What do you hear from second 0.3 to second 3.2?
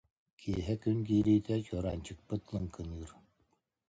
Киэһэ күн киириитэ чуораанчыкпыт лыҥкыныыр.